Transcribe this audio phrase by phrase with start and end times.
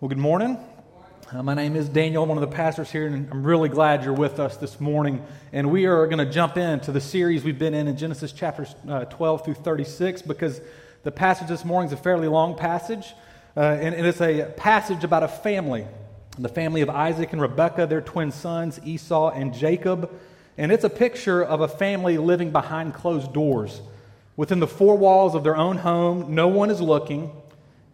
[0.00, 0.56] Well, good morning.
[1.32, 2.22] Uh, my name is Daniel.
[2.22, 5.26] I'm one of the pastors here, and I'm really glad you're with us this morning.
[5.52, 8.76] And we are going to jump into the series we've been in in Genesis chapters
[8.88, 10.60] uh, 12 through 36 because
[11.02, 13.12] the passage this morning is a fairly long passage,
[13.56, 15.84] uh, and, and it's a passage about a family
[16.38, 20.16] the family of Isaac and Rebekah, their twin sons, Esau and Jacob.
[20.56, 23.82] And it's a picture of a family living behind closed doors.
[24.36, 27.32] Within the four walls of their own home, no one is looking.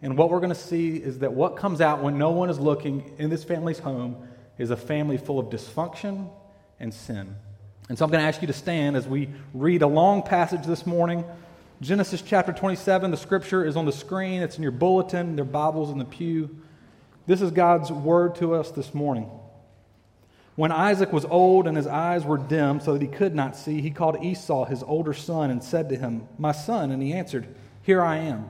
[0.05, 2.59] And what we're going to see is that what comes out when no one is
[2.59, 4.15] looking in this family's home
[4.59, 6.29] is a family full of dysfunction
[6.79, 7.35] and sin.
[7.89, 10.63] And so I'm going to ask you to stand as we read a long passage
[10.67, 11.25] this morning.
[11.81, 15.89] Genesis chapter 27, the scripture is on the screen, it's in your bulletin, their Bibles
[15.89, 16.55] in the pew.
[17.25, 19.27] This is God's word to us this morning.
[20.55, 23.81] When Isaac was old and his eyes were dim so that he could not see,
[23.81, 26.91] he called Esau, his older son, and said to him, My son.
[26.91, 27.47] And he answered,
[27.81, 28.49] Here I am.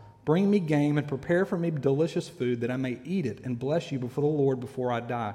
[0.23, 3.57] Bring me game and prepare for me delicious food that I may eat it and
[3.57, 5.33] bless you before the Lord before I die.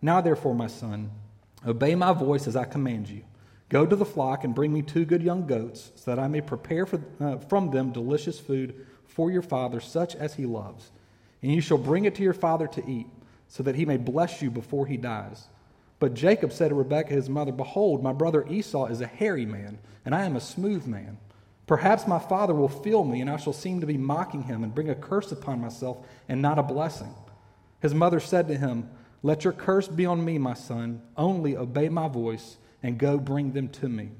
[0.00, 1.10] Now, therefore, my son,
[1.66, 3.22] obey my voice as I command you.
[3.68, 6.40] Go to the flock and bring me two good young goats, so that I may
[6.40, 10.90] prepare for, uh, from them delicious food for your father, such as he loves.
[11.42, 13.06] And you shall bring it to your father to eat,
[13.48, 15.48] so that he may bless you before he dies.
[16.00, 19.78] But Jacob said to Rebekah his mother, Behold, my brother Esau is a hairy man,
[20.04, 21.18] and I am a smooth man.
[21.70, 24.74] Perhaps my father will feel me, and I shall seem to be mocking him and
[24.74, 27.14] bring a curse upon myself and not a blessing.
[27.80, 28.90] His mother said to him,
[29.22, 31.00] Let your curse be on me, my son.
[31.16, 34.10] Only obey my voice and go bring them to me.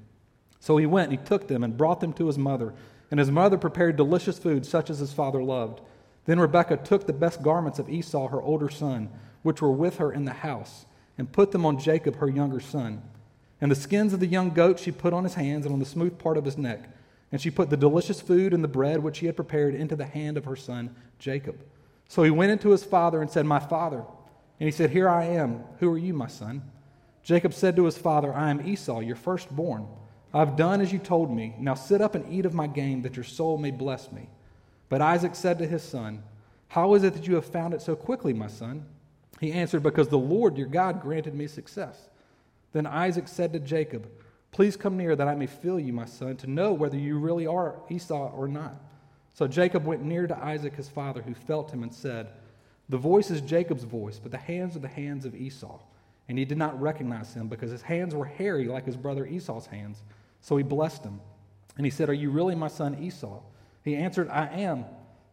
[0.61, 2.73] So he went and he took them and brought them to his mother.
[3.11, 5.81] And his mother prepared delicious food, such as his father loved.
[6.27, 9.09] Then Rebekah took the best garments of Esau, her older son,
[9.43, 10.87] which were with her in the house,
[11.19, 13.03] and put them on Jacob, her younger son.
[13.61, 15.85] And the skins of the young goat she put on his hands and on the
[15.85, 16.89] smooth part of his neck.
[17.33, 20.07] And she put the delicious food and the bread which she had prepared into the
[20.07, 21.65] hand of her son Jacob.
[22.09, 24.05] So he went into his father and said, My father.
[24.59, 25.65] And he said, Here I am.
[25.79, 26.63] Who are you, my son?
[27.23, 29.87] Jacob said to his father, I am Esau, your firstborn.
[30.33, 31.55] I have done as you told me.
[31.59, 34.29] Now sit up and eat of my game, that your soul may bless me.
[34.89, 36.23] But Isaac said to his son,
[36.69, 38.87] How is it that you have found it so quickly, my son?
[39.41, 42.09] He answered, Because the Lord your God granted me success.
[42.73, 44.09] Then Isaac said to Jacob,
[44.53, 47.47] Please come near that I may feel you, my son, to know whether you really
[47.47, 48.75] are Esau or not.
[49.35, 52.29] So Jacob went near to Isaac his father, who felt him and said,
[52.89, 55.79] The voice is Jacob's voice, but the hands are the hands of Esau.
[56.29, 59.67] And he did not recognize him because his hands were hairy like his brother Esau's
[59.67, 60.03] hands.
[60.41, 61.21] So he blessed him.
[61.77, 63.41] And he said, Are you really my son Esau?
[63.85, 64.85] He answered, I am.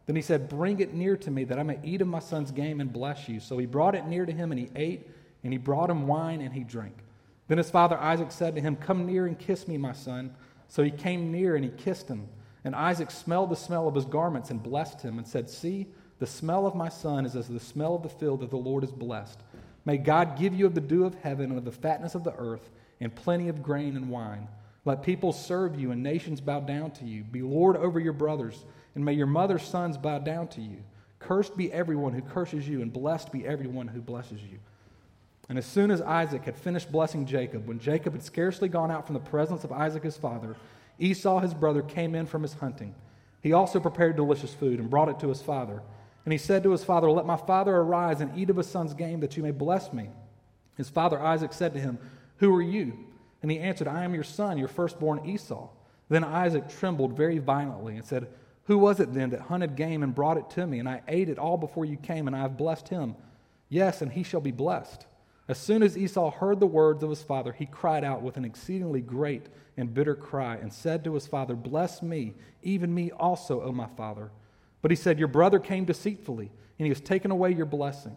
[0.06, 2.50] Then he said, Bring it near to me that I may eat of my son's
[2.50, 3.40] game and bless you.
[3.40, 5.10] So he brought it near to him, and he ate,
[5.44, 6.96] and he brought him wine, and he drank.
[7.48, 10.34] Then his father Isaac said to him, Come near and kiss me, my son.
[10.68, 12.28] So he came near and he kissed him.
[12.64, 15.86] And Isaac smelled the smell of his garments and blessed him and said, See,
[16.18, 18.82] the smell of my son is as the smell of the field that the Lord
[18.82, 19.40] has blessed.
[19.84, 22.34] May God give you of the dew of heaven and of the fatness of the
[22.34, 22.70] earth
[23.00, 24.48] and plenty of grain and wine.
[24.84, 27.22] Let people serve you and nations bow down to you.
[27.22, 30.78] Be Lord over your brothers, and may your mother's sons bow down to you.
[31.20, 34.58] Cursed be everyone who curses you, and blessed be everyone who blesses you.
[35.48, 39.06] And as soon as Isaac had finished blessing Jacob, when Jacob had scarcely gone out
[39.06, 40.56] from the presence of Isaac his father,
[40.98, 42.94] Esau his brother came in from his hunting.
[43.40, 45.82] He also prepared delicious food and brought it to his father.
[46.24, 48.92] And he said to his father, Let my father arise and eat of his son's
[48.92, 50.10] game, that you may bless me.
[50.76, 51.98] His father Isaac said to him,
[52.38, 52.92] Who are you?
[53.40, 55.68] And he answered, I am your son, your firstborn Esau.
[56.08, 58.28] Then Isaac trembled very violently and said,
[58.64, 60.78] Who was it then that hunted game and brought it to me?
[60.78, 63.14] And I ate it all before you came, and I have blessed him.
[63.68, 65.06] Yes, and he shall be blessed.
[65.48, 68.44] As soon as Esau heard the words of his father, he cried out with an
[68.44, 69.46] exceedingly great
[69.78, 73.86] and bitter cry and said to his father, Bless me, even me also, O my
[73.86, 74.30] father.
[74.82, 78.16] But he said, Your brother came deceitfully, and he has taken away your blessing.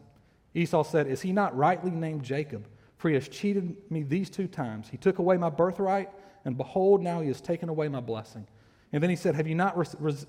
[0.54, 2.68] Esau said, Is he not rightly named Jacob?
[2.98, 4.90] For he has cheated me these two times.
[4.90, 6.10] He took away my birthright,
[6.44, 8.46] and behold, now he has taken away my blessing.
[8.92, 10.28] And then he said, Have you not res- res-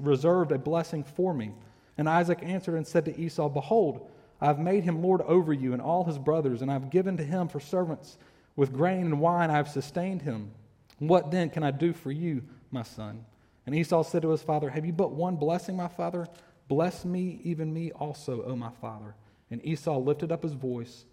[0.00, 1.52] reserved a blessing for me?
[1.96, 4.10] And Isaac answered and said to Esau, Behold,
[4.40, 7.16] I have made him lord over you and all his brothers, and I have given
[7.18, 8.16] to him for servants
[8.56, 10.50] with grain and wine, I have sustained him.
[10.98, 13.24] What then can I do for you, my son?
[13.64, 16.26] And Esau said to his father, Have you but one blessing, my father?
[16.68, 19.14] Bless me, even me also, O my father.
[19.50, 21.04] And Esau lifted up his voice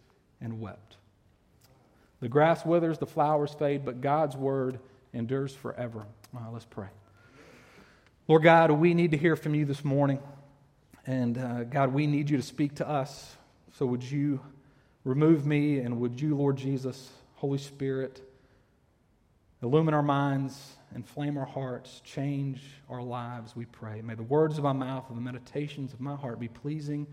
[0.41, 0.97] and wept.
[2.19, 4.79] The grass withers, the flowers fade, but God's word
[5.13, 6.05] endures forever.
[6.51, 6.87] let's pray.
[8.27, 10.19] Lord God, we need to hear from you this morning.
[11.07, 13.37] And uh, God, we need you to speak to us.
[13.77, 14.41] So would you
[15.05, 18.21] remove me and would you, Lord Jesus, Holy Spirit,
[19.63, 24.01] illumine our minds, inflame our hearts, change our lives, we pray.
[24.01, 27.07] May the words of my mouth and the meditations of my heart be pleasing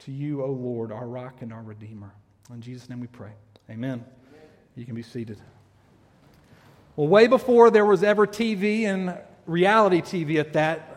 [0.00, 2.12] to you, O Lord, our rock and our redeemer.
[2.52, 3.32] In Jesus' name we pray.
[3.70, 4.04] Amen.
[4.74, 5.38] You can be seated.
[6.96, 9.16] Well, way before there was ever TV and
[9.46, 10.93] reality TV at that,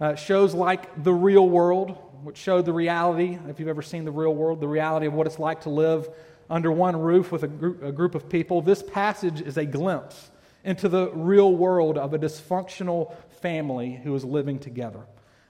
[0.00, 4.10] uh, shows like The Real World, which showed the reality, if you've ever seen The
[4.10, 6.08] Real World, the reality of what it's like to live
[6.48, 8.60] under one roof with a group, a group of people.
[8.60, 10.30] This passage is a glimpse
[10.64, 15.00] into the real world of a dysfunctional family who is living together.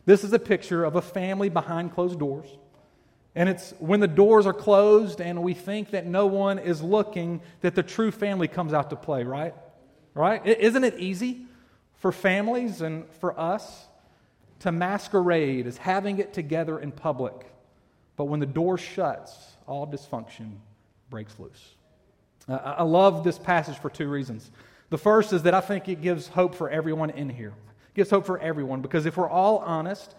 [0.05, 2.49] This is a picture of a family behind closed doors.
[3.35, 7.41] And it's when the doors are closed and we think that no one is looking
[7.61, 9.55] that the true family comes out to play, right?
[10.15, 10.45] Right?
[10.45, 11.47] Isn't it easy
[11.95, 13.87] for families and for us
[14.61, 17.53] to masquerade as having it together in public?
[18.17, 19.37] But when the door shuts,
[19.67, 20.53] all dysfunction
[21.09, 21.75] breaks loose.
[22.49, 24.51] Uh, I love this passage for two reasons.
[24.91, 27.55] The first is that I think it gives hope for everyone in here.
[27.89, 30.15] It gives hope for everyone because if we're all honest,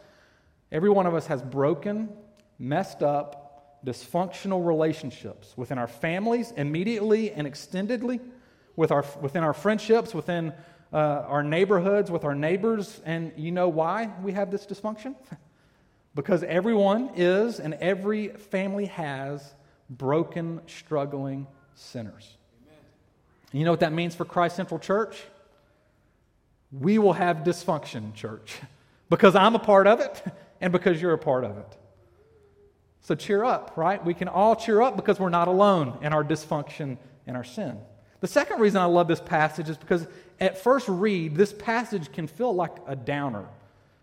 [0.72, 2.10] every one of us has broken,
[2.58, 8.20] messed up, dysfunctional relationships within our families, immediately and extendedly,
[8.76, 10.54] with our, within our friendships, within
[10.94, 10.98] uh,
[11.28, 13.02] our neighborhoods, with our neighbors.
[13.06, 15.16] And you know why we have this dysfunction?
[16.16, 19.54] because everyone is and every family has
[19.90, 22.38] broken, struggling sinners.
[23.52, 25.22] You know what that means for Christ Central Church?
[26.72, 28.58] We will have dysfunction, church,
[29.10, 30.24] because I'm a part of it
[30.62, 31.78] and because you're a part of it.
[33.02, 34.04] So cheer up, right?
[34.06, 37.78] We can all cheer up because we're not alone in our dysfunction and our sin.
[38.20, 40.08] The second reason I love this passage is because
[40.42, 43.46] at first read, this passage can feel like a downer.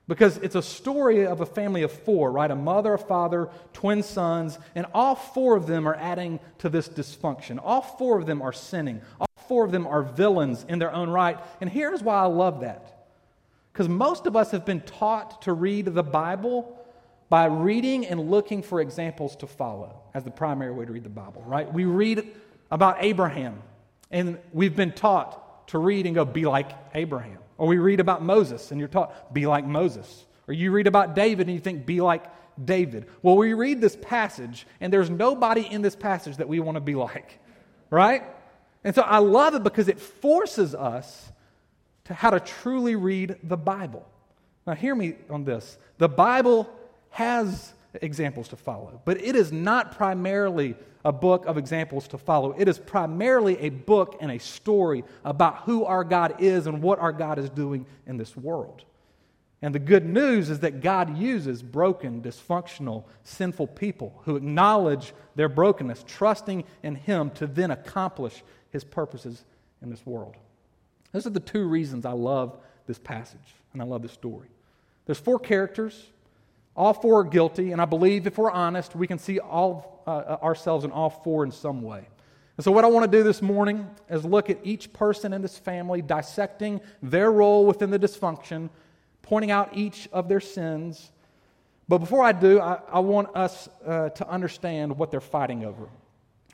[0.07, 2.51] Because it's a story of a family of four, right?
[2.51, 6.89] A mother, a father, twin sons, and all four of them are adding to this
[6.89, 7.59] dysfunction.
[7.63, 9.03] All four of them are sinning.
[9.21, 11.39] All four of them are villains in their own right.
[11.61, 13.07] And here's why I love that.
[13.73, 16.75] Because most of us have been taught to read the Bible
[17.29, 21.11] by reading and looking for examples to follow as the primary way to read the
[21.11, 21.71] Bible, right?
[21.71, 22.35] We read
[22.71, 23.63] about Abraham,
[24.11, 27.39] and we've been taught to read and go, be like Abraham.
[27.57, 30.27] Or we read about Moses, and you're taught, be like Moses.
[30.47, 32.25] Or you read about David, and you think, be like
[32.63, 33.07] David.
[33.23, 36.81] Well, we read this passage, and there's nobody in this passage that we want to
[36.81, 37.39] be like,
[37.91, 38.23] right?
[38.85, 41.31] And so I love it because it forces us
[42.05, 44.09] to how to truly read the Bible.
[44.67, 45.79] Now, hear me on this.
[45.99, 46.71] The Bible
[47.11, 52.55] has examples to follow, but it is not primarily a book of examples to follow.
[52.59, 56.99] It is primarily a book and a story about who our God is and what
[56.99, 58.85] our God is doing in this world.
[59.61, 65.49] And the good news is that God uses broken, dysfunctional, sinful people who acknowledge their
[65.49, 69.45] brokenness, trusting in Him to then accomplish His purposes
[69.83, 70.37] in this world.
[71.13, 72.57] Those are the two reasons I love
[72.87, 74.49] this passage and I love this story.
[75.07, 76.07] There's four characters
[76.79, 80.37] all four are guilty, and I believe if we're honest, we can see all uh,
[80.41, 82.09] ourselves in all four in some way.
[82.57, 85.43] And so, what I want to do this morning is look at each person in
[85.43, 88.71] this family, dissecting their role within the dysfunction,
[89.23, 91.11] pointing out each of their sins.
[91.89, 95.89] But before I do, I, I want us uh, to understand what they're fighting over.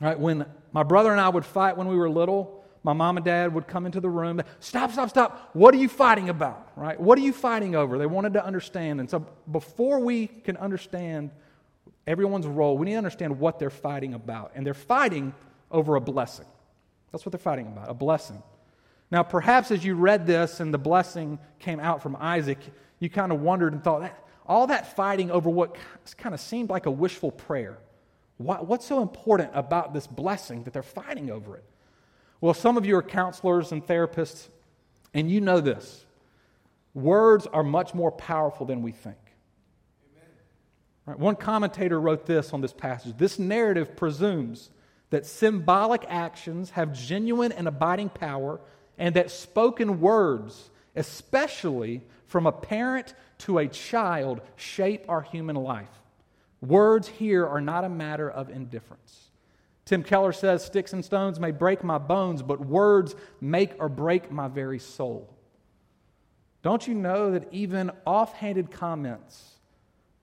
[0.01, 0.19] Right?
[0.19, 3.51] When my brother and I would fight when we were little, my mom and dad
[3.51, 4.43] would come into the room.
[4.59, 5.49] Stop, stop, stop.
[5.53, 6.71] What are you fighting about?
[6.75, 6.99] Right?
[6.99, 7.97] What are you fighting over?
[7.97, 8.99] They wanted to understand.
[8.99, 11.31] And so before we can understand
[12.05, 14.51] everyone's role, we need to understand what they're fighting about.
[14.53, 15.33] And they're fighting
[15.71, 16.45] over a blessing.
[17.11, 18.43] That's what they're fighting about, a blessing.
[19.09, 22.59] Now, perhaps as you read this and the blessing came out from Isaac,
[22.99, 24.13] you kind of wondered and thought,
[24.45, 25.75] all that fighting over what
[26.19, 27.79] kind of seemed like a wishful prayer.
[28.37, 31.63] what's so important about this blessing that they're fighting over it?
[32.45, 34.49] Well, some of you are counselors and therapists,
[35.15, 36.05] and you know this.
[36.93, 39.17] Words are much more powerful than we think.
[41.07, 44.69] Right, one commentator wrote this on this passage This narrative presumes
[45.09, 48.61] that symbolic actions have genuine and abiding power,
[48.99, 55.89] and that spoken words, especially from a parent to a child, shape our human life.
[56.61, 59.24] Words here are not a matter of indifference.
[59.85, 64.31] Tim Keller says, Sticks and stones may break my bones, but words make or break
[64.31, 65.31] my very soul.
[66.63, 69.59] Don't you know that even offhanded comments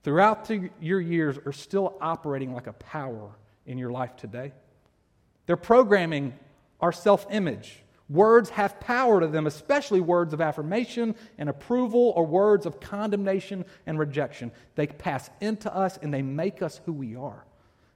[0.03, 3.31] throughout the, your years are still operating like a power
[3.65, 4.53] in your life today?
[5.47, 6.35] They're programming
[6.81, 7.79] our self image.
[8.09, 13.65] Words have power to them, especially words of affirmation and approval or words of condemnation
[13.87, 14.51] and rejection.
[14.75, 17.47] They pass into us and they make us who we are.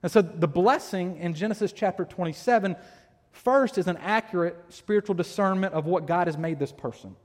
[0.07, 2.77] And so the blessing in Genesis chapter 27
[3.33, 7.17] first is an accurate spiritual discernment of what God has made this person,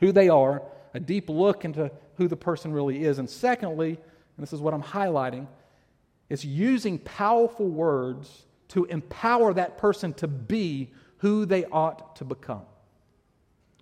[0.00, 0.62] who they are,
[0.94, 3.18] a deep look into who the person really is.
[3.18, 5.46] And secondly, and this is what I'm highlighting,
[6.30, 12.62] is using powerful words to empower that person to be who they ought to become.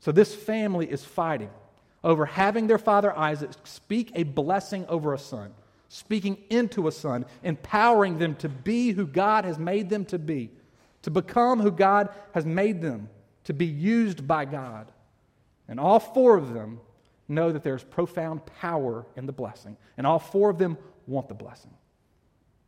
[0.01, 1.51] So this family is fighting
[2.03, 5.53] over having their father Isaac speak a blessing over a son,
[5.93, 10.51] speaking into a son, empowering them to be who God has made them to be,
[11.03, 13.09] to become who God has made them,
[13.45, 14.91] to be used by God.
[15.69, 16.81] And all four of them
[17.29, 20.79] know that there's profound power in the blessing, and all four of them
[21.09, 21.73] want the blessing.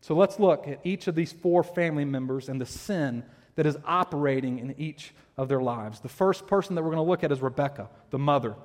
[0.01, 3.23] So let's look at each of these four family members and the sin
[3.55, 6.01] that is operating in each of their lives.
[6.01, 8.57] The first person that we're going to look at is Rebecca, the mother.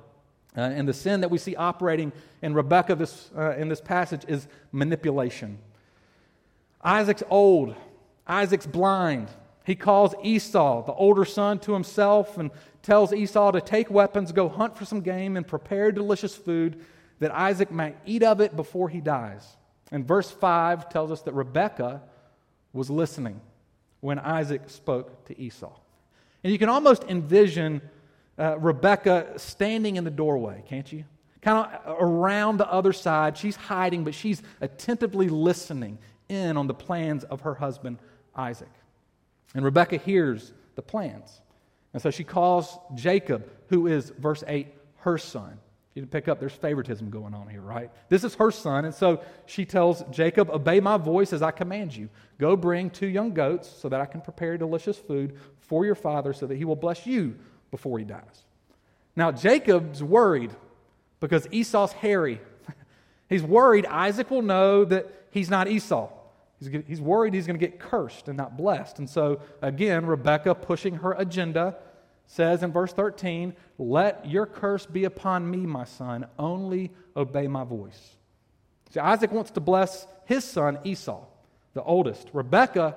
[0.56, 2.12] Uh, and the sin that we see operating
[2.42, 5.58] in Rebecca this, uh, in this passage is manipulation.
[6.82, 7.74] Isaac's old,
[8.26, 9.28] Isaac's blind.
[9.64, 12.50] He calls Esau, the older son, to himself and
[12.82, 16.82] tells Esau to take weapons, go hunt for some game, and prepare delicious food
[17.18, 19.56] that Isaac might eat of it before he dies.
[19.90, 22.02] And verse 5 tells us that Rebekah
[22.72, 23.40] was listening
[24.00, 25.72] when Isaac spoke to Esau.
[26.44, 27.82] And you can almost envision
[28.38, 31.04] uh, Rebecca standing in the doorway, can't you?
[31.42, 33.36] Kind of around the other side.
[33.36, 37.98] She's hiding, but she's attentively listening in on the plans of her husband,
[38.36, 38.70] Isaac.
[39.54, 41.40] And Rebecca hears the plans.
[41.92, 44.68] And so she calls Jacob, who is, verse 8,
[44.98, 45.58] her son.
[45.94, 47.90] You can pick up, there's favoritism going on here, right?
[48.08, 48.84] This is her son.
[48.84, 52.08] And so she tells Jacob, Obey my voice as I command you.
[52.38, 56.32] Go bring two young goats so that I can prepare delicious food for your father
[56.32, 57.36] so that he will bless you
[57.70, 58.44] before he dies.
[59.16, 60.52] Now, Jacob's worried
[61.20, 62.40] because Esau's hairy.
[63.28, 66.10] he's worried Isaac will know that he's not Esau.
[66.60, 68.98] He's, he's worried he's going to get cursed and not blessed.
[68.98, 71.76] And so, again, Rebecca pushing her agenda
[72.28, 77.64] says in verse 13, Let your curse be upon me, my son, only obey my
[77.64, 78.16] voice.
[78.90, 81.24] See, Isaac wants to bless his son Esau,
[81.74, 82.28] the oldest.
[82.32, 82.96] Rebecca,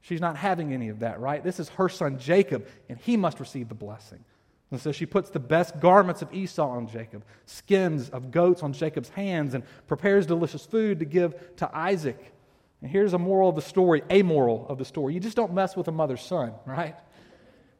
[0.00, 1.42] she's not having any of that, right?
[1.42, 4.24] This is her son Jacob, and he must receive the blessing.
[4.70, 8.72] And so she puts the best garments of Esau on Jacob, skins of goats on
[8.72, 12.32] Jacob's hands, and prepares delicious food to give to Isaac.
[12.80, 15.12] And here's a moral of the story, a moral of the story.
[15.12, 16.96] You just don't mess with a mother's son, right?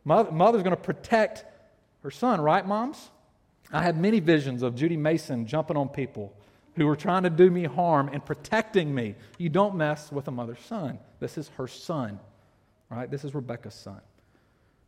[0.05, 1.45] Mother's going to protect
[2.03, 3.11] her son, right, moms?
[3.73, 6.35] I had many visions of Judy Mason jumping on people
[6.75, 9.15] who were trying to do me harm and protecting me.
[9.39, 10.99] You don't mess with a mother's son.
[11.21, 12.19] This is her son,
[12.91, 13.11] right?
[13.11, 14.01] This is Rebecca's son.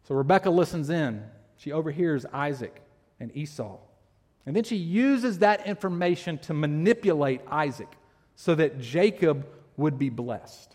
[0.09, 1.23] So Rebecca listens in.
[1.57, 2.83] She overhears Isaac
[3.21, 3.79] and Esau.
[4.47, 7.93] And then she uses that information to manipulate Isaac
[8.35, 9.47] so that Jacob
[9.77, 10.75] would be blessed.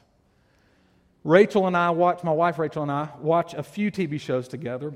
[1.24, 4.94] Rachel and I watch, my wife Rachel and I watch a few TV shows together.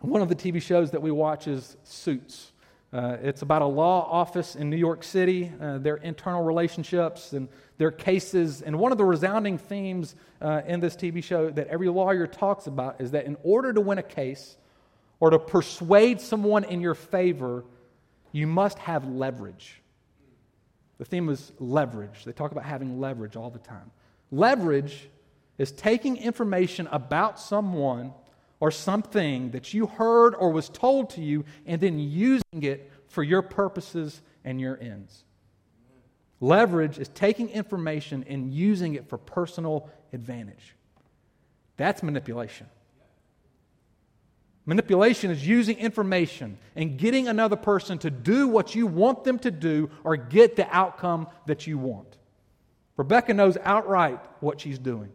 [0.00, 2.51] One of the TV shows that we watch is Suits.
[2.92, 7.48] Uh, it's about a law office in New York City, uh, their internal relationships and
[7.78, 8.60] their cases.
[8.60, 12.66] And one of the resounding themes uh, in this TV show that every lawyer talks
[12.66, 14.56] about is that in order to win a case
[15.20, 17.64] or to persuade someone in your favor,
[18.30, 19.80] you must have leverage.
[20.98, 22.24] The theme is leverage.
[22.26, 23.90] They talk about having leverage all the time.
[24.30, 25.08] Leverage
[25.56, 28.12] is taking information about someone
[28.62, 33.24] or something that you heard or was told to you and then using it for
[33.24, 35.24] your purposes and your ends.
[36.38, 40.76] Leverage is taking information and using it for personal advantage.
[41.76, 42.68] That's manipulation.
[44.64, 49.50] Manipulation is using information and getting another person to do what you want them to
[49.50, 52.16] do or get the outcome that you want.
[52.96, 55.10] Rebecca knows outright what she's doing.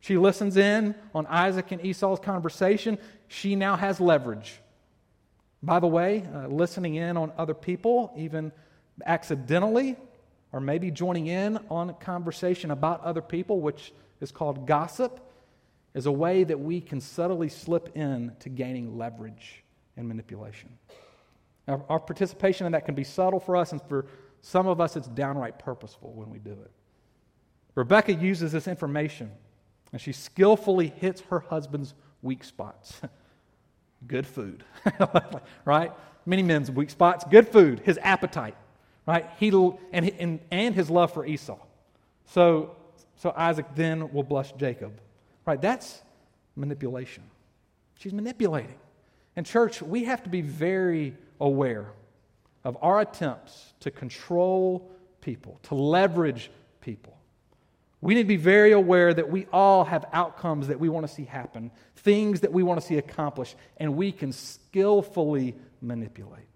[0.00, 2.98] She listens in on Isaac and Esau's conversation.
[3.26, 4.60] She now has leverage.
[5.62, 8.52] By the way, uh, listening in on other people, even
[9.04, 9.96] accidentally,
[10.52, 15.20] or maybe joining in on a conversation about other people, which is called gossip,
[15.94, 19.64] is a way that we can subtly slip in to gaining leverage
[19.96, 20.70] and manipulation.
[21.66, 24.06] Our participation in that can be subtle for us, and for
[24.40, 26.70] some of us, it's downright purposeful when we do it.
[27.74, 29.30] Rebecca uses this information
[29.92, 33.00] and she skillfully hits her husband's weak spots.
[34.06, 34.64] good food,
[35.64, 35.92] right?
[36.26, 38.56] Many men's weak spots, good food, his appetite,
[39.06, 39.28] right?
[39.38, 39.48] He,
[39.92, 41.58] and, and, and his love for Esau.
[42.26, 42.76] So,
[43.16, 45.00] so Isaac then will bless Jacob,
[45.46, 45.60] right?
[45.60, 46.02] That's,
[46.58, 47.22] manipulation.
[47.98, 48.78] She's manipulating.
[49.36, 51.92] And, church, we have to be very aware
[52.64, 54.90] of our attempts to control
[55.20, 57.17] people, to leverage people.
[58.00, 61.12] We need to be very aware that we all have outcomes that we want to
[61.12, 66.46] see happen, things that we want to see accomplished, and we can skillfully manipulate.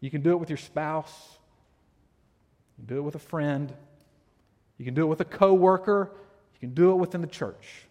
[0.00, 1.12] You can do it with your spouse,
[2.78, 3.72] you can do it with a friend,
[4.78, 6.10] you can do it with a coworker,
[6.54, 7.82] you can do it within the church.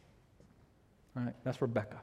[1.16, 2.02] All right, that's Rebecca.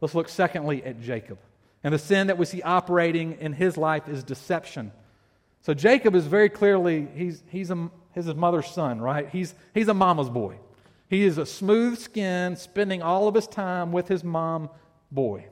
[0.00, 1.38] Let's look secondly at Jacob.
[1.84, 4.92] And the sin that we see operating in his life is deception.
[5.62, 9.28] So Jacob is very clearly, he's, he's, a, he's his mother's son, right?
[9.28, 10.56] He's, he's a mama's boy.
[11.08, 14.70] He is a smooth skin, spending all of his time with his mom
[15.10, 15.46] boy.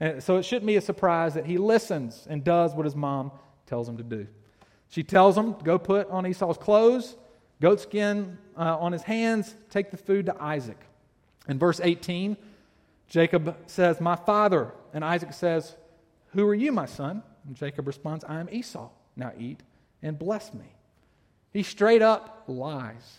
[0.00, 3.32] And so it shouldn't be a surprise that he listens and does what his mom
[3.66, 4.26] tells him to do.
[4.88, 7.16] She tells him go put on Esau's clothes,
[7.60, 10.78] goat skin uh, on his hands, take the food to Isaac.
[11.48, 12.36] In verse 18,
[13.08, 14.72] Jacob says, My father.
[14.92, 15.74] And Isaac says,
[16.32, 17.22] Who are you, my son?
[17.46, 18.90] And Jacob responds, I am Esau.
[19.16, 19.60] Now eat
[20.02, 20.66] and bless me.
[21.52, 23.18] He straight up lies.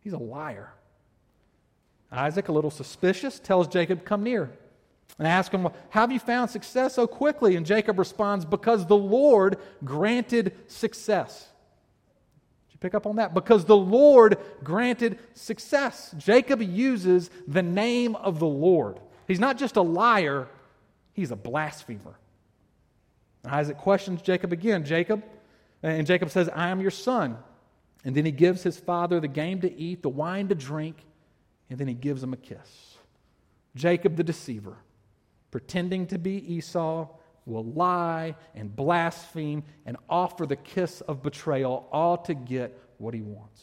[0.00, 0.72] He's a liar.
[2.10, 4.50] Isaac, a little suspicious, tells Jacob, Come near.
[5.18, 7.56] And ask him, have you found success so quickly?
[7.56, 11.48] And Jacob responds, Because the Lord granted success
[12.68, 13.34] Did you pick up on that?
[13.34, 16.14] Because the Lord granted success.
[16.18, 19.00] Jacob uses the name of the Lord.
[19.26, 20.46] He's not just a liar,
[21.14, 22.14] he's a blasphemer.
[23.44, 24.84] Isaac questions Jacob again.
[24.84, 25.24] Jacob,
[25.82, 27.38] and Jacob says, I am your son.
[28.04, 30.96] And then he gives his father the game to eat, the wine to drink,
[31.68, 32.96] and then he gives him a kiss.
[33.74, 34.76] Jacob the deceiver,
[35.50, 37.08] pretending to be Esau,
[37.44, 43.22] will lie and blaspheme and offer the kiss of betrayal, all to get what he
[43.22, 43.62] wants.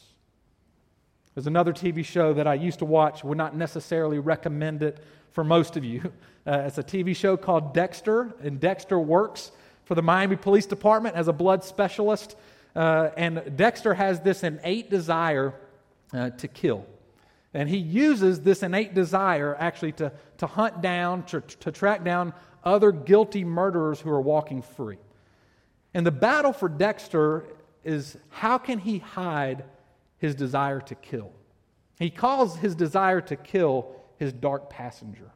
[1.34, 5.44] There's another TV show that I used to watch, would not necessarily recommend it for
[5.44, 6.12] most of you.
[6.46, 9.50] Uh, it's a TV show called Dexter, and Dexter works
[9.86, 12.36] for the Miami Police Department as a blood specialist.
[12.74, 15.54] Uh, and Dexter has this innate desire
[16.12, 16.84] uh, to kill.
[17.54, 22.34] And he uses this innate desire actually to, to hunt down, to, to track down
[22.64, 24.98] other guilty murderers who are walking free.
[25.94, 27.44] And the battle for Dexter
[27.84, 29.64] is how can he hide
[30.18, 31.30] his desire to kill?
[31.98, 35.30] He calls his desire to kill his dark passenger,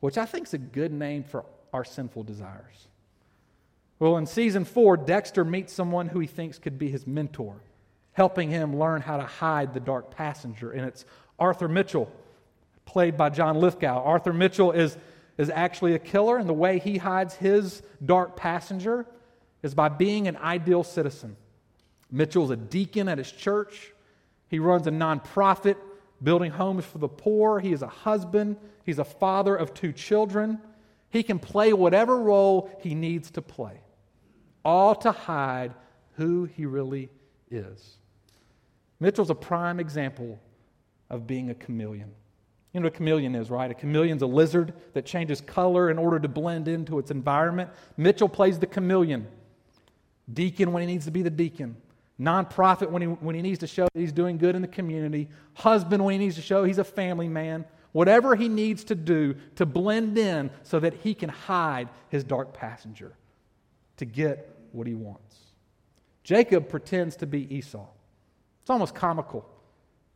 [0.00, 2.88] which I think is a good name for our sinful desires.
[3.98, 7.62] Well, in season four, Dexter meets someone who he thinks could be his mentor,
[8.12, 10.70] helping him learn how to hide the dark passenger.
[10.70, 11.04] And it's
[11.38, 12.10] Arthur Mitchell,
[12.84, 14.02] played by John Lithgow.
[14.02, 14.96] Arthur Mitchell is
[15.38, 19.06] is actually a killer, and the way he hides his dark passenger
[19.62, 21.36] is by being an ideal citizen.
[22.10, 23.92] Mitchell's a deacon at his church.
[24.48, 25.76] He runs a nonprofit
[26.22, 27.60] building homes for the poor.
[27.60, 28.56] He is a husband.
[28.84, 30.58] He's a father of two children.
[31.10, 33.80] He can play whatever role he needs to play,
[34.66, 35.72] all to hide
[36.16, 37.08] who he really
[37.52, 37.98] is.
[38.98, 40.40] Mitchell's a prime example
[41.08, 42.10] of being a chameleon.
[42.72, 43.70] You know what a chameleon is, right?
[43.70, 47.70] A chameleon's a lizard that changes color in order to blend into its environment.
[47.96, 49.28] Mitchell plays the chameleon.
[50.34, 51.76] Deacon when he needs to be the deacon.
[52.20, 55.28] Nonprofit when he, when he needs to show he's doing good in the community.
[55.54, 57.64] Husband when he needs to show he's a family man.
[57.92, 62.52] Whatever he needs to do to blend in so that he can hide his dark
[62.52, 63.12] passenger
[63.96, 65.36] to get what he wants.
[66.22, 67.86] Jacob pretends to be Esau.
[68.62, 69.48] It's almost comical.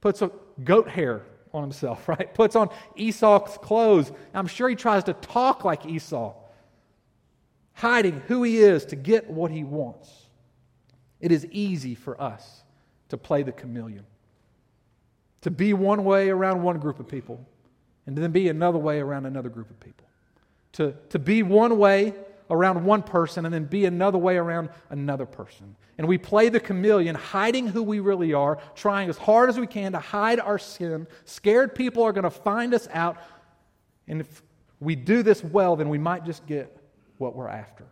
[0.01, 0.31] Puts a
[0.65, 2.33] goat hair on himself, right?
[2.35, 4.13] Puts on Esau's clothes.
[4.35, 6.35] I'm sure he tries to talk like Esau,
[7.75, 10.27] hiding who he is to get what he wants.
[11.21, 12.63] It is easy for us
[13.09, 14.05] to play the chameleon,
[15.43, 17.45] to be one way around one group of people,
[18.07, 20.07] and then be another way around another group of people.
[20.73, 22.15] To, to be one way
[22.51, 25.77] around one person and then be another way around another person.
[25.97, 29.67] And we play the chameleon, hiding who we really are, trying as hard as we
[29.67, 31.07] can to hide our sin.
[31.25, 33.19] Scared people are going to find us out.
[34.09, 34.43] And if
[34.81, 36.77] we do this well, then we might just get
[37.19, 37.87] what we're after.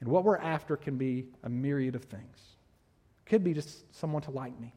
[0.00, 2.38] And what we're after can be a myriad of things.
[3.24, 4.74] Could be just someone to like me,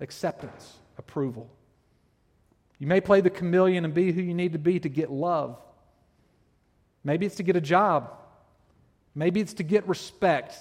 [0.00, 1.48] acceptance, approval.
[2.78, 5.60] You may play the chameleon and be who you need to be to get love.
[7.04, 8.10] Maybe it's to get a job.
[9.14, 10.54] Maybe it's to get respect.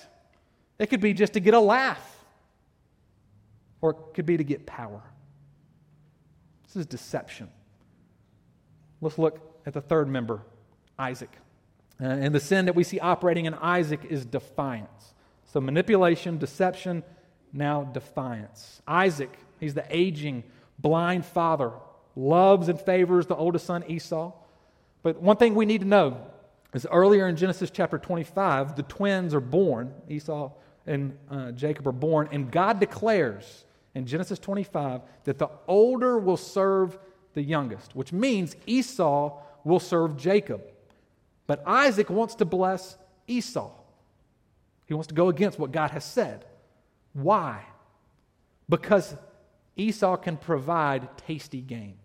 [0.80, 2.10] It could be just to get a laugh.
[3.82, 5.02] Or it could be to get power.
[6.66, 7.50] This is deception.
[9.02, 10.42] Let's look at the third member,
[10.98, 11.32] Isaac.
[12.02, 15.14] Uh, and the sin that we see operating in Isaac is defiance.
[15.46, 17.04] So manipulation, deception,
[17.52, 18.82] now defiance.
[18.88, 20.44] Isaac, he's the aging,
[20.80, 21.72] blind father
[22.16, 24.32] loves and favors the oldest son, Esau.
[25.02, 26.26] But one thing we need to know
[26.74, 29.94] is earlier in Genesis chapter 25, the twins are born.
[30.10, 30.52] Esau
[30.86, 36.38] and uh, Jacob are born, and God declares in Genesis 25 that the older will
[36.38, 36.98] serve
[37.34, 40.62] the youngest, which means Esau will serve Jacob.
[41.48, 43.72] But Isaac wants to bless Esau.
[44.88, 46.46] He wants to go against what God has said.
[47.14, 47.64] Why?
[48.68, 49.16] Because
[49.76, 51.98] Esau can provide tasty game,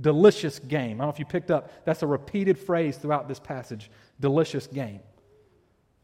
[0.00, 1.00] delicious game.
[1.00, 4.66] I don't know if you picked up, that's a repeated phrase throughout this passage delicious
[4.66, 5.00] game.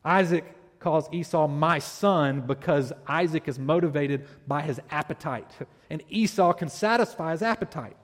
[0.04, 0.44] Isaac
[0.78, 5.50] calls Esau my son because Isaac is motivated by his appetite,
[5.90, 7.96] and Esau can satisfy his appetite.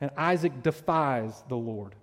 [0.00, 1.94] And Isaac defies the Lord.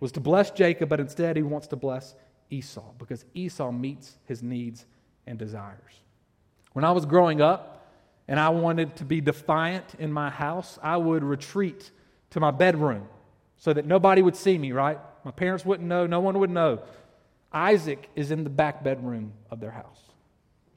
[0.00, 2.14] Was to bless Jacob, but instead he wants to bless
[2.50, 4.84] Esau because Esau meets his needs
[5.26, 6.00] and desires.
[6.72, 7.81] When I was growing up
[8.32, 11.90] and I wanted to be defiant in my house, I would retreat
[12.30, 13.06] to my bedroom
[13.58, 14.98] so that nobody would see me, right?
[15.22, 16.82] My parents wouldn't know, no one would know.
[17.52, 20.00] Isaac is in the back bedroom of their house.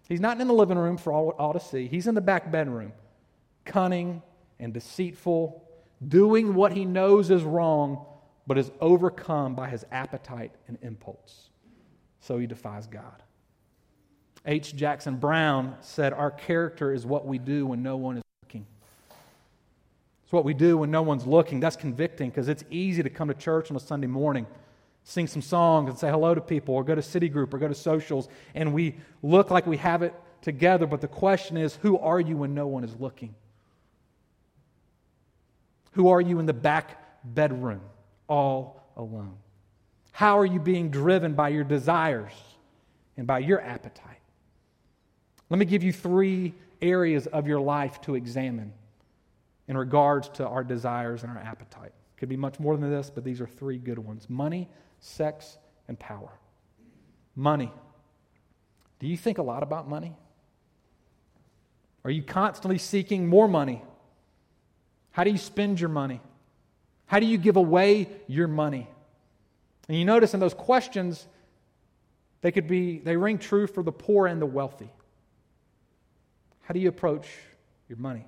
[0.10, 1.88] He's not in the living room for all, all to see.
[1.88, 2.92] He's in the back bedroom,
[3.64, 4.22] cunning
[4.60, 5.64] and deceitful,
[6.06, 8.06] doing what he knows is wrong,
[8.46, 11.52] but is overcome by his appetite and impulse.
[12.20, 13.24] So he defies God.
[14.46, 14.76] H.
[14.76, 18.66] Jackson Brown said, Our character is what we do when no one is looking.
[20.24, 21.60] It's what we do when no one's looking.
[21.60, 24.46] That's convicting because it's easy to come to church on a Sunday morning
[25.06, 27.68] sing some songs and say hello to people, or go to city group, or go
[27.68, 30.86] to socials, and we look like we have it together.
[30.86, 33.34] But the question is, who are you when no one is looking?
[35.92, 37.82] Who are you in the back bedroom
[38.28, 39.38] all alone?
[40.12, 42.34] How are you being driven by your desires
[43.16, 44.15] and by your appetite?
[45.50, 48.74] Let me give you three areas of your life to examine
[49.68, 51.94] in regards to our desires and our appetite.
[52.18, 56.00] Could be much more than this, but these are three good ones money, sex, and
[56.00, 56.30] power.
[57.36, 57.72] Money.
[59.00, 60.16] Do you think a lot about money?
[62.04, 63.84] Are you constantly seeking more money?
[65.12, 66.22] How do you spend your money?
[67.08, 68.88] How do you give away your money?
[69.88, 71.28] And you notice in those questions,
[72.42, 74.92] they could be, they ring true for the poor and the wealthy.
[76.66, 77.28] How do you approach
[77.88, 78.26] your money?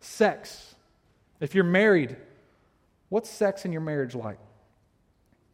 [0.00, 0.74] Sex.
[1.40, 2.16] If you're married,
[3.10, 4.38] what's sex in your marriage like?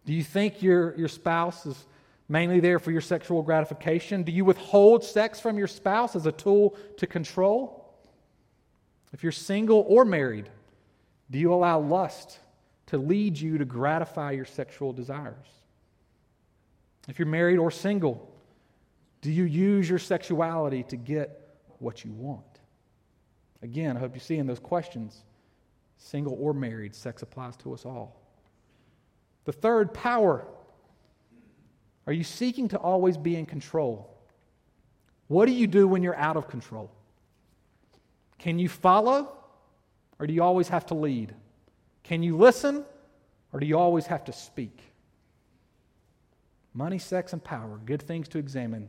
[0.06, 1.84] Do you think your, your spouse is
[2.28, 4.22] mainly there for your sexual gratification?
[4.22, 7.92] Do you withhold sex from your spouse as a tool to control?
[9.12, 10.48] If you're single or married,
[11.28, 12.38] do you allow lust
[12.86, 15.46] to lead you to gratify your sexual desires?
[17.08, 18.30] If you're married or single,
[19.22, 21.47] do you use your sexuality to get
[21.80, 22.44] what you want?
[23.62, 25.22] Again, I hope you see in those questions,
[25.96, 28.20] single or married, sex applies to us all.
[29.44, 30.46] The third, power.
[32.06, 34.16] Are you seeking to always be in control?
[35.26, 36.90] What do you do when you're out of control?
[38.38, 39.36] Can you follow
[40.18, 41.34] or do you always have to lead?
[42.02, 42.84] Can you listen
[43.52, 44.80] or do you always have to speak?
[46.72, 48.88] Money, sex, and power, good things to examine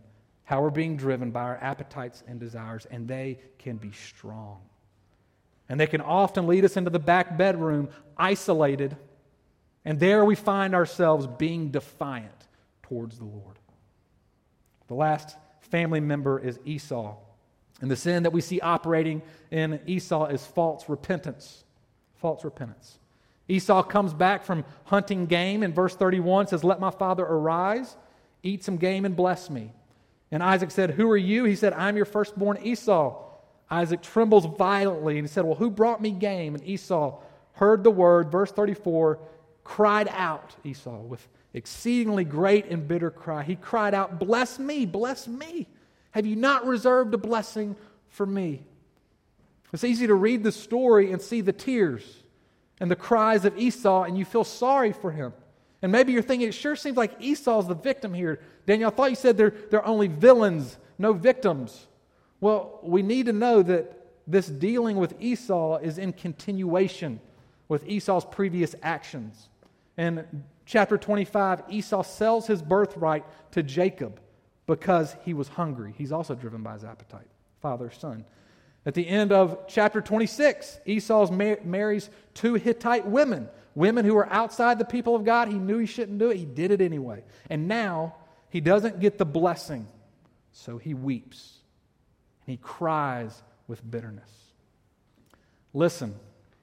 [0.49, 4.59] how we're being driven by our appetites and desires, and they can be strong.
[5.69, 8.97] And they can often lead us into the back bedroom, isolated
[9.85, 12.47] and there we find ourselves being defiant
[12.83, 13.57] towards the Lord.
[14.87, 17.15] The last family member is Esau.
[17.81, 21.63] And the sin that we see operating in Esau is false repentance.
[22.17, 22.99] False repentance.
[23.47, 27.95] Esau comes back from hunting game in verse 31 says, Let my father arise,
[28.43, 29.71] eat some game, and bless me.
[30.31, 31.45] And Isaac said, Who are you?
[31.45, 33.25] He said, I'm your firstborn Esau.
[33.71, 36.55] Isaac trembles violently and he said, Well, who brought me game?
[36.55, 37.19] And Esau
[37.53, 39.19] heard the word, verse 34,
[39.63, 43.43] cried out, Esau, with exceedingly great and bitter cry.
[43.43, 45.67] He cried out, Bless me, bless me.
[46.11, 47.75] Have you not reserved a blessing
[48.07, 48.63] for me?
[49.71, 52.03] It's easy to read the story and see the tears
[52.79, 55.33] and the cries of Esau, and you feel sorry for him.
[55.81, 58.41] And maybe you're thinking, it sure seems like Esau's the victim here.
[58.65, 61.87] Daniel, I thought you said they're, they're only villains, no victims.
[62.41, 63.95] Well, we need to know that
[64.27, 67.19] this dealing with Esau is in continuation
[67.67, 69.49] with Esau's previous actions.
[69.97, 70.25] In
[70.65, 74.19] chapter 25, Esau sells his birthright to Jacob
[74.67, 75.93] because he was hungry.
[75.97, 77.27] He's also driven by his appetite,
[77.61, 78.25] father, son.
[78.85, 84.79] At the end of chapter 26, Esau marries two Hittite women, women who were outside
[84.79, 85.47] the people of God.
[85.47, 87.23] He knew he shouldn't do it, he did it anyway.
[87.49, 88.15] And now
[88.49, 89.87] he doesn't get the blessing,
[90.51, 91.57] so he weeps.
[92.45, 94.29] And he cries with bitterness.
[95.73, 96.15] Listen,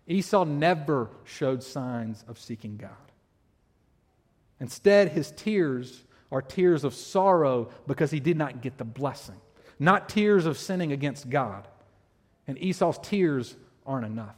[0.07, 2.91] Esau never showed signs of seeking God.
[4.61, 9.41] Instead, his tears are tears of sorrow because he did not get the blessing,
[9.79, 11.69] not tears of sinning against God.
[12.47, 14.37] And Esau's tears aren't enough.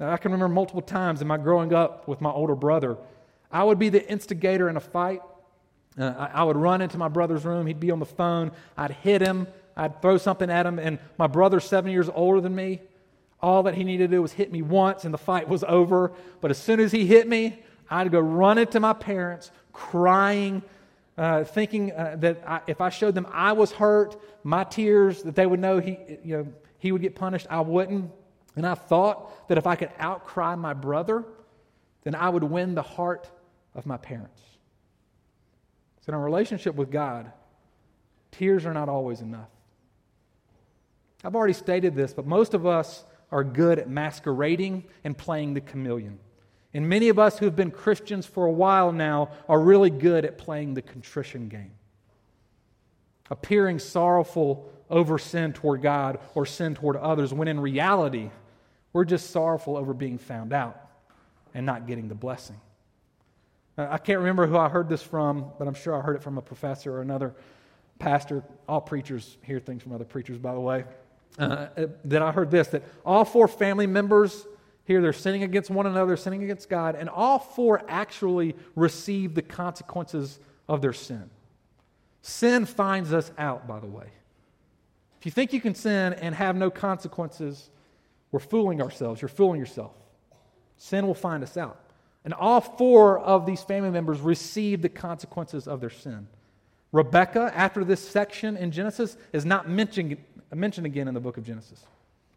[0.00, 2.96] Now, I can remember multiple times in my growing up with my older brother,
[3.52, 5.20] I would be the instigator in a fight.
[5.98, 7.66] Uh, I, I would run into my brother's room.
[7.66, 8.52] He'd be on the phone.
[8.78, 9.46] I'd hit him.
[9.76, 10.78] I'd throw something at him.
[10.78, 12.80] And my brother's seven years older than me.
[13.42, 16.12] All that he needed to do was hit me once and the fight was over.
[16.40, 20.62] But as soon as he hit me, I'd go run into my parents crying,
[21.18, 25.34] uh, thinking uh, that I, if I showed them I was hurt, my tears, that
[25.34, 26.46] they would know he, you know,
[26.78, 27.46] he would get punished.
[27.50, 28.10] I wouldn't.
[28.56, 31.24] And I thought that if I could outcry my brother,
[32.02, 33.30] then I would win the heart
[33.74, 34.40] of my parents.
[36.00, 37.30] So, in a relationship with God,
[38.32, 39.50] tears are not always enough.
[41.22, 45.60] I've already stated this, but most of us are good at masquerading and playing the
[45.60, 46.18] chameleon.
[46.72, 50.24] And many of us who have been Christians for a while now are really good
[50.24, 51.72] at playing the contrition game.
[53.28, 58.30] Appearing sorrowful over sin toward God or sin toward others, when in reality,
[58.92, 60.80] we're just sorrowful over being found out
[61.54, 62.60] and not getting the blessing.
[63.76, 66.38] I can't remember who I heard this from, but I'm sure I heard it from
[66.38, 67.34] a professor or another
[67.98, 68.44] pastor.
[68.68, 70.84] All preachers hear things from other preachers, by the way.
[71.38, 71.68] Uh,
[72.04, 74.46] that I heard this that all four family members
[74.84, 79.42] here, they're sinning against one another, sinning against God, and all four actually receive the
[79.42, 81.30] consequences of their sin.
[82.22, 84.06] Sin finds us out, by the way.
[85.20, 87.70] If you think you can sin and have no consequences,
[88.32, 89.20] we're fooling ourselves.
[89.20, 89.92] You're fooling yourself.
[90.76, 91.80] Sin will find us out.
[92.24, 96.26] And all four of these family members receive the consequences of their sin.
[96.92, 100.16] Rebecca, after this section in Genesis, is not mentioned,
[100.52, 101.82] mentioned again in the book of Genesis.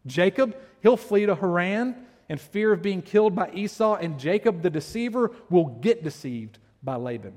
[0.05, 1.95] Jacob, he'll flee to Haran
[2.29, 6.95] in fear of being killed by Esau, and Jacob, the deceiver, will get deceived by
[6.95, 7.33] Laban.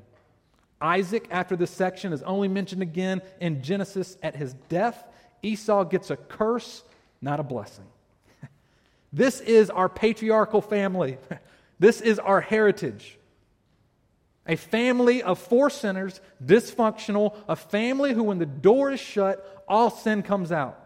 [0.80, 5.04] Isaac, after this section, is only mentioned again in Genesis at his death.
[5.42, 6.84] Esau gets a curse,
[7.22, 7.86] not a blessing.
[9.16, 11.18] This is our patriarchal family.
[11.78, 13.18] This is our heritage.
[14.46, 19.90] A family of four sinners, dysfunctional, a family who, when the door is shut, all
[19.90, 20.82] sin comes out.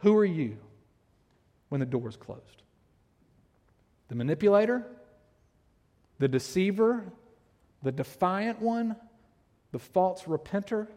[0.00, 0.58] Who are you?
[1.68, 2.62] when the door is closed?
[4.08, 4.86] The manipulator,
[6.18, 7.04] the deceiver,
[7.82, 8.96] the defiant one,
[9.72, 10.88] the false repenter.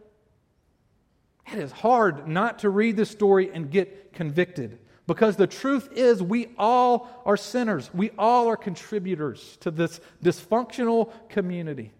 [1.52, 6.22] It is hard not to read this story and get convicted because the truth is
[6.22, 7.92] we all are sinners.
[7.92, 11.92] We all are contributors to this dysfunctional community.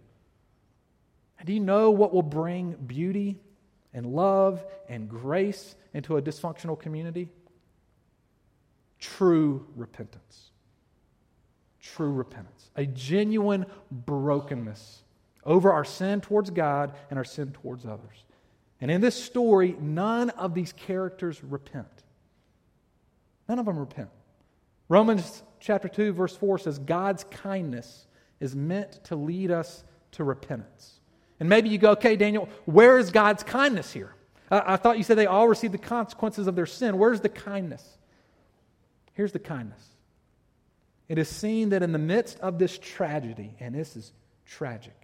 [1.39, 3.39] And do you know what will bring beauty
[3.93, 7.29] and love and grace into a dysfunctional community?
[9.03, 10.51] true repentance.
[11.81, 12.71] True repentance.
[12.77, 15.03] A genuine brokenness
[15.45, 18.25] over our sin towards God and our sin towards others.
[18.81, 21.89] And in this story, none of these characters repent.
[23.53, 24.09] None of them repent.
[24.89, 28.07] Romans chapter 2, verse 4 says, God's kindness
[28.41, 31.01] is meant to lead us to repentance.
[31.39, 34.15] And maybe you go, okay, Daniel, where is God's kindness here?
[34.51, 36.97] I, I thought you said they all received the consequences of their sin.
[36.97, 37.87] Where's the kindness?
[39.13, 39.87] Here's the kindness
[41.11, 44.13] it is seen that in the midst of this tragedy, and this is
[44.47, 44.97] tragic,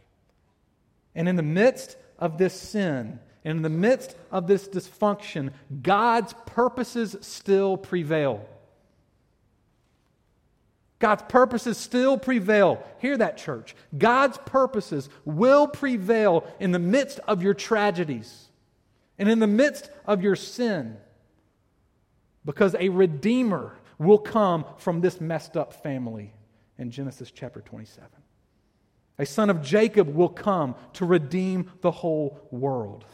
[1.14, 6.35] and in the midst of this sin, and in the midst of this dysfunction, God's
[6.46, 8.46] purposes still prevail.
[10.98, 12.83] God's purposes still prevail.
[12.98, 13.77] Hear that, church.
[13.96, 18.48] God's purposes will prevail in the midst of your tragedies
[19.18, 20.96] and in the midst of your sin
[22.44, 26.33] because a Redeemer will come from this messed up family
[26.79, 28.09] in Genesis chapter 27.
[29.18, 33.05] A son of Jacob will come to redeem the whole world.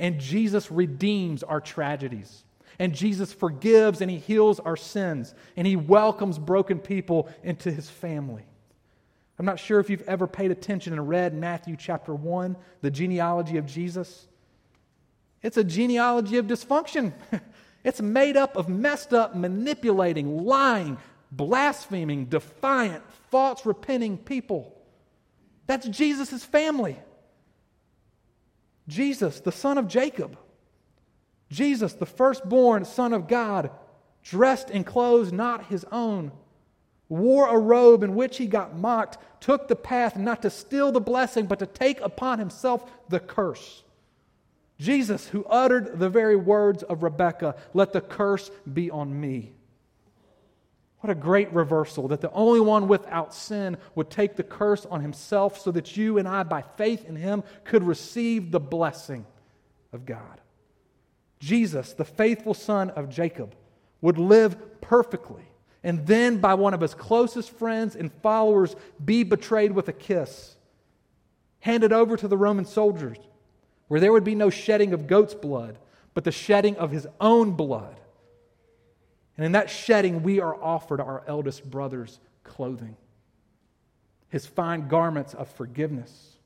[0.00, 2.42] And Jesus redeems our tragedies.
[2.78, 5.34] And Jesus forgives and he heals our sins.
[5.56, 8.42] And he welcomes broken people into his family.
[9.38, 13.58] I'm not sure if you've ever paid attention and read Matthew chapter 1, the genealogy
[13.58, 14.26] of Jesus.
[15.42, 17.12] It's a genealogy of dysfunction.
[17.82, 20.98] It's made up of messed up, manipulating, lying,
[21.32, 24.76] blaspheming, defiant, false repenting people.
[25.66, 26.98] That's Jesus' family.
[28.90, 30.36] Jesus, the son of Jacob.
[31.48, 33.70] Jesus, the firstborn son of God,
[34.22, 36.32] dressed in clothes not his own,
[37.08, 41.00] wore a robe in which he got mocked, took the path not to steal the
[41.00, 43.84] blessing, but to take upon himself the curse.
[44.78, 49.52] Jesus, who uttered the very words of Rebekah, let the curse be on me.
[51.00, 55.00] What a great reversal that the only one without sin would take the curse on
[55.00, 59.24] himself so that you and I, by faith in him, could receive the blessing
[59.92, 60.40] of God.
[61.38, 63.54] Jesus, the faithful son of Jacob,
[64.02, 65.50] would live perfectly
[65.82, 70.56] and then, by one of his closest friends and followers, be betrayed with a kiss,
[71.60, 73.16] handed over to the Roman soldiers,
[73.88, 75.78] where there would be no shedding of goat's blood,
[76.12, 77.99] but the shedding of his own blood.
[79.40, 82.94] And in that shedding, we are offered our eldest brother's clothing,
[84.28, 86.36] his fine garments of forgiveness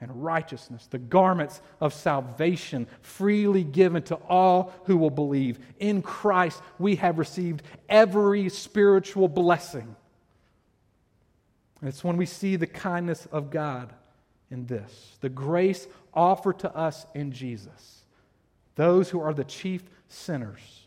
[0.00, 5.58] and righteousness, the garments of salvation freely given to all who will believe.
[5.80, 9.96] In Christ, we have received every spiritual blessing.
[11.80, 13.92] And it's when we see the kindness of God
[14.52, 18.04] in this, the grace offered to us in Jesus,
[18.76, 20.79] those who are the chief sinners.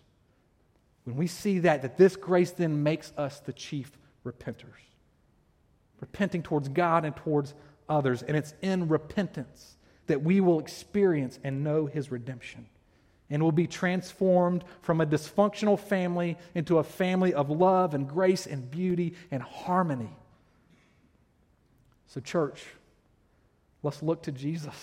[1.06, 3.92] When we see that, that this grace then makes us the chief
[4.26, 4.80] repenters,
[6.00, 7.54] repenting towards God and towards
[7.90, 8.24] others.
[8.24, 9.76] And it's in repentance
[10.08, 12.68] that we will experience and know his redemption
[13.30, 18.46] and will be transformed from a dysfunctional family into a family of love and grace
[18.46, 20.16] and beauty and harmony.
[22.08, 22.64] So, church,
[23.82, 24.76] let's look to Jesus.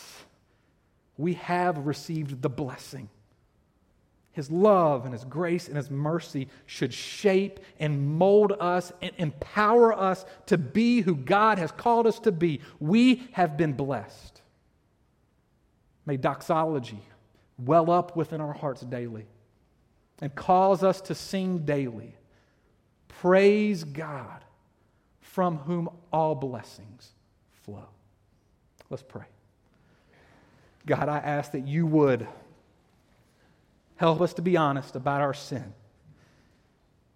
[1.17, 3.09] We have received the blessing.
[4.33, 9.93] His love and His grace and His mercy should shape and mold us and empower
[9.93, 12.61] us to be who God has called us to be.
[12.79, 14.41] We have been blessed.
[16.07, 17.03] May doxology
[17.59, 19.27] well up within our hearts daily
[20.21, 22.15] and cause us to sing daily.
[23.09, 24.45] Praise God,
[25.21, 27.13] from whom all blessings
[27.65, 27.89] flow.
[28.89, 29.27] Let's pray.
[30.87, 32.27] God, I ask that you would
[34.01, 35.75] Help us to be honest about our sin.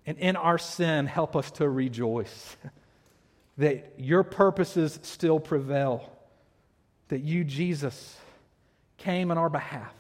[0.05, 2.59] And in our sin, help us to rejoice
[3.57, 6.12] that your purposes still prevail,
[7.09, 8.18] that you, Jesus,
[8.99, 9.94] came on our behalf.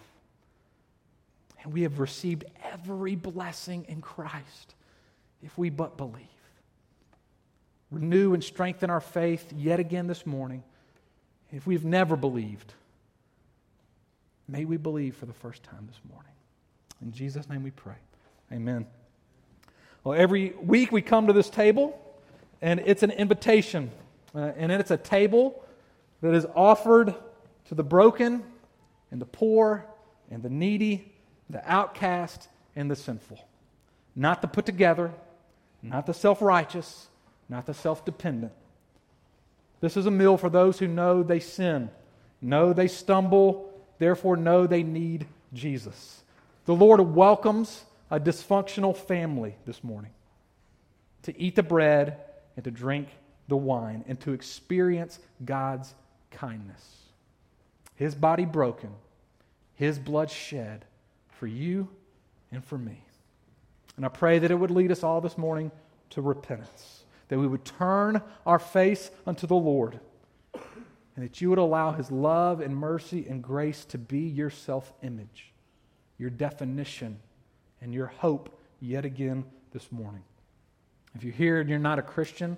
[1.62, 4.74] And we have received every blessing in Christ
[5.42, 6.26] if we but believe.
[7.90, 10.62] Renew and strengthen our faith yet again this morning.
[11.50, 12.74] If we've never believed,
[14.46, 16.33] may we believe for the first time this morning.
[17.02, 17.96] In Jesus' name we pray.
[18.52, 18.86] Amen.
[20.02, 21.98] Well, every week we come to this table,
[22.60, 23.90] and it's an invitation.
[24.34, 25.64] Uh, and it's a table
[26.20, 27.14] that is offered
[27.66, 28.42] to the broken
[29.10, 29.86] and the poor
[30.30, 31.12] and the needy,
[31.48, 33.38] the outcast and the sinful.
[34.16, 35.12] Not the put together,
[35.82, 37.08] not the self righteous,
[37.48, 38.52] not the self dependent.
[39.80, 41.90] This is a meal for those who know they sin,
[42.40, 46.23] know they stumble, therefore know they need Jesus.
[46.66, 50.12] The Lord welcomes a dysfunctional family this morning
[51.22, 52.18] to eat the bread
[52.56, 53.08] and to drink
[53.48, 55.94] the wine and to experience God's
[56.30, 56.82] kindness.
[57.96, 58.90] His body broken,
[59.74, 60.86] His blood shed
[61.28, 61.88] for you
[62.50, 63.04] and for me.
[63.96, 65.70] And I pray that it would lead us all this morning
[66.10, 70.00] to repentance, that we would turn our face unto the Lord,
[70.54, 74.90] and that you would allow His love and mercy and grace to be your self
[75.02, 75.53] image
[76.18, 77.18] your definition,
[77.80, 80.22] and your hope yet again this morning.
[81.14, 82.56] If you're here and you're not a Christian,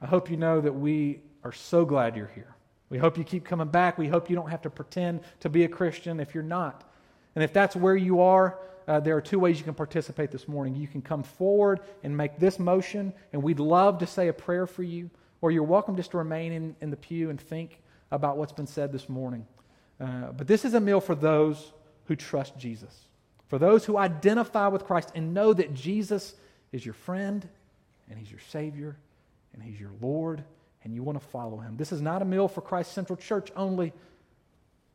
[0.00, 2.54] I hope you know that we are so glad you're here.
[2.88, 3.96] We hope you keep coming back.
[3.98, 6.84] We hope you don't have to pretend to be a Christian if you're not.
[7.34, 10.46] And if that's where you are, uh, there are two ways you can participate this
[10.46, 10.74] morning.
[10.74, 14.66] You can come forward and make this motion, and we'd love to say a prayer
[14.66, 15.08] for you,
[15.40, 18.66] or you're welcome just to remain in, in the pew and think about what's been
[18.66, 19.46] said this morning.
[20.00, 21.72] Uh, but this is a meal for those
[22.06, 22.94] who trust Jesus.
[23.48, 26.34] For those who identify with Christ and know that Jesus
[26.72, 27.46] is your friend
[28.08, 28.96] and he's your Savior
[29.52, 30.42] and he's your Lord
[30.84, 31.76] and you want to follow him.
[31.76, 33.92] This is not a meal for Christ Central Church only.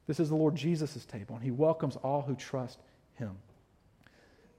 [0.07, 2.79] This is the Lord Jesus' table, and he welcomes all who trust
[3.15, 3.37] him.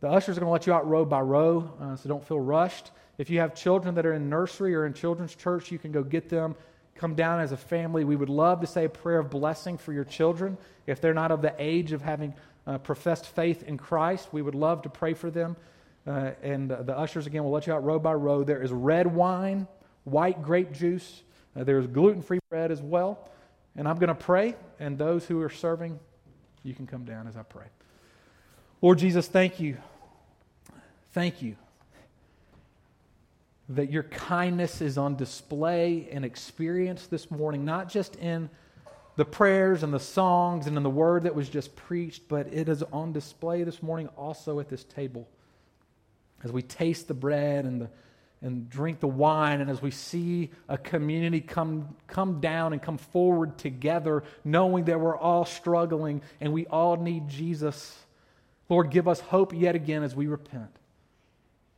[0.00, 2.38] The ushers are going to let you out row by row, uh, so don't feel
[2.38, 2.92] rushed.
[3.16, 6.02] If you have children that are in nursery or in children's church, you can go
[6.02, 6.54] get them
[6.98, 8.04] come down as a family.
[8.04, 10.58] We would love to say a prayer of blessing for your children.
[10.86, 12.34] If they're not of the age of having
[12.66, 15.56] uh, professed faith in Christ, we would love to pray for them.
[16.06, 18.42] Uh, and uh, the ushers, again, will let you out row by row.
[18.42, 19.66] There is red wine,
[20.04, 21.22] white grape juice,
[21.56, 23.28] uh, there's gluten free bread as well.
[23.76, 25.98] And I'm going to pray, and those who are serving,
[26.64, 27.66] you can come down as I pray.
[28.82, 29.76] Lord Jesus, thank you.
[31.12, 31.56] Thank you
[33.70, 38.48] that your kindness is on display and experience this morning, not just in
[39.16, 42.68] the prayers and the songs and in the word that was just preached, but it
[42.68, 45.28] is on display this morning also at this table
[46.44, 47.90] as we taste the bread and the,
[48.40, 52.96] and drink the wine, and as we see a community come, come down and come
[52.96, 57.98] forward together, knowing that we're all struggling and we all need Jesus,
[58.68, 60.70] Lord, give us hope yet again as we repent.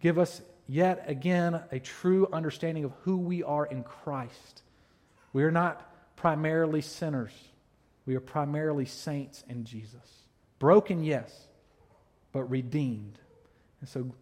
[0.03, 4.63] Give us yet again a true understanding of who we are in Christ.
[5.33, 5.85] We are not
[6.17, 7.33] primarily sinners,
[8.07, 10.01] we are primarily saints in Jesus.
[10.59, 11.49] Broken, yes,
[12.33, 13.19] but redeemed.
[13.81, 14.15] And so,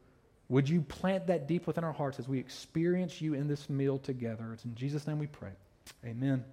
[0.49, 3.99] would you plant that deep within our hearts as we experience you in this meal
[3.99, 4.53] together?
[4.55, 5.51] It's in Jesus' name we pray.
[6.05, 6.45] Amen.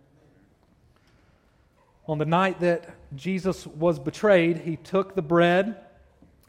[2.08, 5.78] On the night that Jesus was betrayed, he took the bread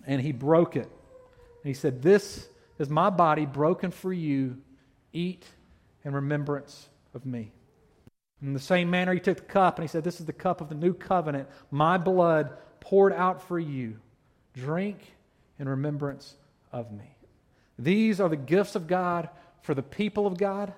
[0.07, 0.91] and he broke it.
[1.63, 4.59] And he said, This is my body broken for you.
[5.12, 5.45] Eat
[6.05, 7.53] in remembrance of me.
[8.43, 10.61] In the same manner, he took the cup and he said, This is the cup
[10.61, 12.51] of the new covenant, my blood
[12.81, 13.99] poured out for you.
[14.53, 14.99] Drink
[15.59, 16.35] in remembrance
[16.72, 17.16] of me.
[17.79, 19.29] These are the gifts of God
[19.62, 20.72] for the people of God.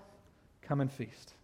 [0.62, 1.34] Come and feast.